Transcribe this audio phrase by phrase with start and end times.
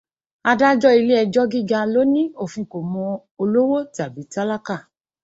[0.51, 3.03] Adájọ́ Ilé ẹjọ́ gíga ló ní òfin kò mọ
[3.41, 4.75] olówó tàbí tálákà